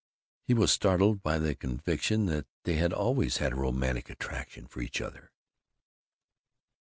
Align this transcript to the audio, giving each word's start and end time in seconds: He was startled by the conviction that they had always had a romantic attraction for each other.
He 0.47 0.55
was 0.55 0.71
startled 0.71 1.21
by 1.21 1.37
the 1.37 1.53
conviction 1.53 2.25
that 2.25 2.47
they 2.63 2.73
had 2.73 2.91
always 2.91 3.37
had 3.37 3.53
a 3.53 3.55
romantic 3.55 4.09
attraction 4.09 4.65
for 4.65 4.81
each 4.81 4.99
other. 4.99 5.31